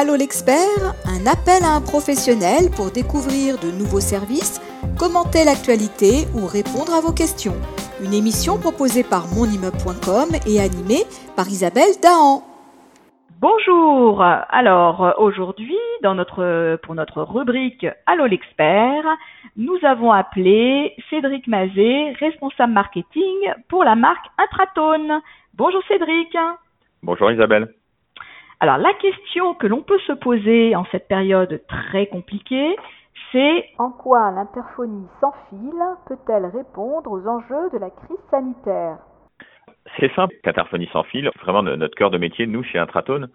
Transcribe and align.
Allô 0.00 0.14
l'expert, 0.14 0.94
un 1.10 1.26
appel 1.26 1.58
à 1.66 1.74
un 1.74 1.80
professionnel 1.80 2.70
pour 2.70 2.92
découvrir 2.94 3.58
de 3.58 3.66
nouveaux 3.74 3.98
services, 3.98 4.62
commenter 4.96 5.42
l'actualité 5.42 6.30
ou 6.38 6.46
répondre 6.46 6.94
à 6.94 7.00
vos 7.02 7.10
questions. 7.10 7.58
Une 7.98 8.14
émission 8.14 8.62
proposée 8.62 9.02
par 9.02 9.26
monimmeuble.com 9.34 10.38
et 10.46 10.62
animée 10.62 11.02
par 11.34 11.48
Isabelle 11.48 11.98
Dahan. 11.98 12.46
Bonjour. 13.42 14.22
Alors 14.22 15.18
aujourd'hui, 15.18 15.82
dans 16.04 16.14
notre 16.14 16.78
pour 16.84 16.94
notre 16.94 17.22
rubrique 17.22 17.84
Allô 18.06 18.26
l'expert, 18.26 19.02
nous 19.56 19.78
avons 19.82 20.12
appelé 20.12 20.94
Cédric 21.10 21.48
Mazet, 21.48 22.14
responsable 22.20 22.72
marketing 22.72 23.34
pour 23.66 23.82
la 23.82 23.96
marque 23.96 24.30
Intratone. 24.38 25.22
Bonjour 25.54 25.82
Cédric. 25.88 26.36
Bonjour 27.02 27.32
Isabelle. 27.32 27.74
Alors 28.60 28.78
la 28.78 28.92
question 28.94 29.54
que 29.54 29.68
l'on 29.68 29.82
peut 29.82 30.00
se 30.00 30.12
poser 30.12 30.74
en 30.74 30.84
cette 30.86 31.06
période 31.06 31.62
très 31.68 32.06
compliquée, 32.06 32.76
c'est 33.30 33.66
En 33.78 33.90
quoi 33.90 34.30
l'interphonie 34.30 35.06
sans 35.20 35.32
fil 35.50 35.72
peut-elle 36.08 36.46
répondre 36.46 37.10
aux 37.10 37.26
enjeux 37.26 37.70
de 37.72 37.78
la 37.78 37.90
crise 37.90 38.18
sanitaire? 38.30 38.98
C'est 39.98 40.12
simple, 40.14 40.34
Interphonie 40.44 40.88
sans 40.92 41.04
fil, 41.04 41.30
vraiment 41.40 41.62
notre 41.62 41.94
cœur 41.94 42.10
de 42.10 42.18
métier, 42.18 42.46
nous, 42.46 42.62
chez 42.62 42.78
Intratone, 42.78 43.28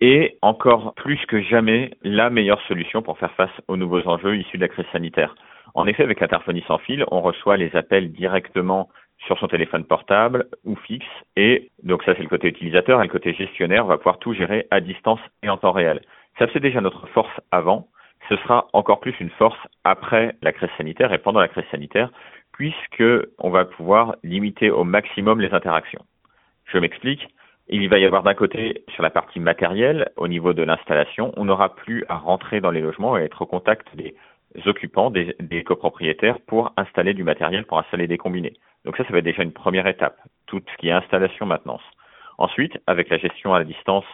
est 0.00 0.36
encore 0.42 0.94
plus 0.94 1.24
que 1.26 1.40
jamais 1.42 1.92
la 2.02 2.28
meilleure 2.30 2.60
solution 2.62 3.02
pour 3.02 3.18
faire 3.18 3.32
face 3.32 3.50
aux 3.68 3.76
nouveaux 3.76 4.06
enjeux 4.06 4.36
issus 4.36 4.58
de 4.58 4.62
la 4.62 4.68
crise 4.68 4.86
sanitaire. 4.92 5.34
En 5.74 5.86
effet, 5.86 6.02
avec 6.02 6.22
Interphonie 6.22 6.64
sans 6.66 6.78
fil, 6.78 7.04
on 7.10 7.20
reçoit 7.20 7.56
les 7.56 7.74
appels 7.76 8.12
directement 8.12 8.88
sur 9.26 9.38
son 9.38 9.48
téléphone 9.48 9.84
portable 9.84 10.46
ou 10.64 10.76
fixe. 10.76 11.06
Et 11.36 11.70
donc 11.82 12.02
ça, 12.04 12.14
c'est 12.14 12.22
le 12.22 12.28
côté 12.28 12.48
utilisateur. 12.48 13.00
Et 13.00 13.04
le 13.04 13.12
côté 13.12 13.34
gestionnaire 13.34 13.84
on 13.84 13.88
va 13.88 13.98
pouvoir 13.98 14.18
tout 14.18 14.32
gérer 14.32 14.66
à 14.70 14.80
distance 14.80 15.20
et 15.42 15.48
en 15.48 15.56
temps 15.56 15.72
réel. 15.72 16.00
Ça, 16.38 16.46
c'est 16.52 16.60
déjà 16.60 16.80
notre 16.80 17.06
force 17.08 17.40
avant. 17.50 17.88
Ce 18.28 18.36
sera 18.36 18.66
encore 18.72 19.00
plus 19.00 19.14
une 19.20 19.30
force 19.30 19.58
après 19.84 20.34
la 20.42 20.52
crise 20.52 20.70
sanitaire 20.76 21.12
et 21.12 21.18
pendant 21.18 21.40
la 21.40 21.48
crise 21.48 21.64
sanitaire, 21.70 22.10
puisque 22.52 23.04
on 23.38 23.50
va 23.50 23.64
pouvoir 23.64 24.16
limiter 24.22 24.70
au 24.70 24.84
maximum 24.84 25.40
les 25.40 25.52
interactions. 25.52 26.04
Je 26.66 26.78
m'explique. 26.78 27.28
Il 27.68 27.88
va 27.88 27.98
y 27.98 28.04
avoir 28.04 28.22
d'un 28.22 28.34
côté, 28.34 28.84
sur 28.94 29.02
la 29.02 29.10
partie 29.10 29.40
matérielle, 29.40 30.10
au 30.16 30.28
niveau 30.28 30.52
de 30.52 30.62
l'installation, 30.62 31.32
on 31.36 31.46
n'aura 31.46 31.74
plus 31.74 32.04
à 32.08 32.16
rentrer 32.16 32.60
dans 32.60 32.70
les 32.70 32.80
logements 32.80 33.18
et 33.18 33.22
être 33.22 33.42
au 33.42 33.46
contact 33.46 33.88
des 33.96 34.14
occupants, 34.66 35.10
des, 35.10 35.64
copropriétaires 35.64 36.40
pour 36.40 36.72
installer 36.76 37.14
du 37.14 37.24
matériel, 37.24 37.64
pour 37.64 37.78
installer 37.78 38.06
des 38.06 38.18
combinés. 38.18 38.54
Donc 38.84 38.96
ça, 38.96 39.04
ça 39.04 39.12
va 39.12 39.18
être 39.18 39.24
déjà 39.24 39.42
une 39.42 39.52
première 39.52 39.86
étape, 39.86 40.16
tout 40.46 40.60
ce 40.72 40.76
qui 40.78 40.88
est 40.88 40.92
installation 40.92 41.46
maintenance. 41.46 41.82
Ensuite, 42.38 42.78
avec 42.86 43.08
la 43.08 43.18
gestion 43.18 43.54
à 43.54 43.64
distance 43.64 44.04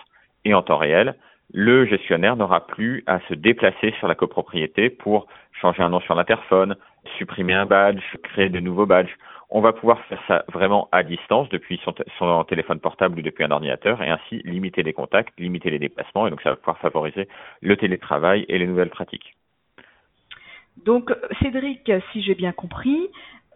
et 0.44 0.55
en 0.55 0.62
temps 0.62 0.78
réel, 0.78 1.14
le 1.52 1.84
gestionnaire 1.84 2.36
n'aura 2.36 2.66
plus 2.66 3.05
à 3.06 3.20
se 3.28 3.34
déplacer 3.34 3.92
sur 3.98 4.08
la 4.08 4.14
copropriété 4.14 4.89
pour 4.89 5.27
changer 5.61 5.83
un 5.83 5.91
nom 5.91 6.00
sur 6.00 6.14
l'interphone, 6.14 6.77
supprimer 7.19 7.52
un 7.52 7.67
badge, 7.67 8.02
créer 8.22 8.48
de 8.48 8.61
nouveaux 8.61 8.86
badges. 8.86 9.14
On 9.50 9.61
va 9.61 9.74
pouvoir 9.74 10.00
faire 10.06 10.22
ça 10.27 10.44
vraiment 10.50 10.89
à 10.92 11.02
distance 11.02 11.48
depuis 11.50 11.78
son, 12.19 12.44
téléphone 12.44 12.80
portable 12.80 13.19
ou 13.19 13.22
depuis 13.22 13.44
un 13.44 13.50
ordinateur 13.50 14.02
et 14.02 14.08
ainsi 14.08 14.41
limiter 14.44 14.83
les 14.83 14.94
contacts, 14.94 15.39
limiter 15.39 15.69
les 15.69 15.78
déplacements 15.78 16.27
et 16.27 16.30
donc 16.30 16.41
ça 16.41 16.50
va 16.50 16.56
pouvoir 16.56 16.78
favoriser 16.78 17.28
le 17.61 17.77
télétravail 17.77 18.46
et 18.48 18.56
les 18.56 18.67
nouvelles 18.67 18.89
pratiques. 18.89 19.36
Donc 20.84 21.12
Cédric, 21.41 21.91
si 22.12 22.22
j'ai 22.22 22.34
bien 22.34 22.52
compris, 22.52 23.08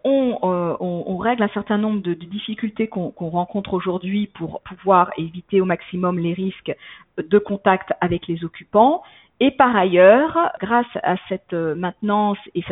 on, 0.03 0.39
euh, 0.43 1.19
règle 1.19 1.43
un 1.43 1.49
certain 1.49 1.77
nombre 1.77 2.01
de, 2.01 2.13
difficultés 2.13 2.87
qu'on 2.87 3.11
qu 3.11 3.23
rencontre 3.23 3.73
aujourd'hui 3.73 4.27
pour 4.27 4.61
pouvoir 4.61 5.11
éviter 5.17 5.59
au 5.59 5.65
maximum 5.65 6.19
les 6.19 6.33
risques 6.33 6.73
de 7.17 7.37
contact 7.39 7.91
avec 7.99 8.27
les 8.27 8.43
occupants. 8.45 9.01
Et 9.39 9.51
par 9.51 9.75
ailleurs, 9.75 10.51
grâce 10.61 10.85
à 11.03 11.15
cette 11.29 11.53
maintenance 11.53 12.37
et 12.55 12.63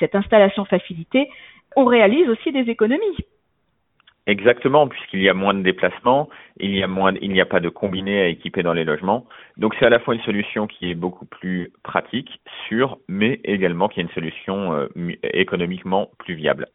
cette 0.00 0.14
installation 0.14 0.64
facilitée, 0.64 1.30
on 1.76 1.84
réalise 1.84 2.28
aussi 2.28 2.52
des 2.52 2.70
économies. 2.70 3.16
Exactement, 4.26 4.88
puisqu'il 4.88 5.22
y 5.22 5.28
a 5.28 5.34
moins 5.34 5.54
de 5.54 5.62
déplacements, 5.62 6.28
il 6.58 6.76
y 6.76 6.82
a 6.82 6.88
moins, 6.88 7.14
il 7.22 7.30
n'y 7.30 7.40
a 7.40 7.46
pas 7.46 7.60
de 7.60 7.68
combiné 7.68 8.22
à 8.22 8.26
équiper 8.26 8.64
dans 8.64 8.72
les 8.72 8.84
logements. 8.84 9.24
Donc 9.56 9.76
c'est 9.78 9.86
à 9.86 9.88
la 9.88 10.00
fois 10.00 10.16
une 10.16 10.22
solution 10.22 10.66
qui 10.66 10.90
est 10.90 10.96
beaucoup 10.96 11.26
plus 11.26 11.70
pratique, 11.84 12.40
sûre, 12.66 12.98
mais 13.06 13.40
également 13.44 13.88
qui 13.88 14.00
est 14.00 14.02
une 14.02 14.10
solution 14.10 14.72
euh, 14.72 14.88
économiquement 15.22 16.10
plus 16.18 16.34
viable. 16.34 16.66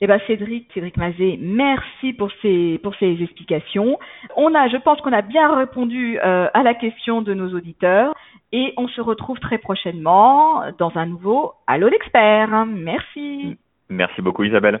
Eh 0.00 0.06
ben 0.06 0.18
Cédric, 0.26 0.70
Cédric 0.72 0.96
Mazet, 0.96 1.38
merci 1.40 2.14
pour 2.14 2.30
ces 2.42 2.80
pour 2.82 2.94
ces 2.96 3.22
explications. 3.22 3.98
On 4.34 4.54
a, 4.54 4.68
je 4.68 4.76
pense 4.78 5.00
qu'on 5.02 5.12
a 5.12 5.22
bien 5.22 5.54
répondu 5.54 6.18
euh, 6.18 6.48
à 6.52 6.62
la 6.62 6.74
question 6.74 7.20
de 7.20 7.34
nos 7.34 7.54
auditeurs 7.54 8.14
et 8.52 8.72
on 8.78 8.88
se 8.88 9.00
retrouve 9.00 9.38
très 9.40 9.58
prochainement 9.58 10.62
dans 10.78 10.92
un 10.96 11.06
nouveau 11.06 11.52
Allô 11.66 11.88
l'expert. 11.88 12.66
Merci. 12.66 13.56
Merci 13.90 14.22
beaucoup 14.22 14.44
Isabelle. 14.44 14.80